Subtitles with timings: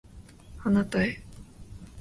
[0.63, 1.21] あなたへ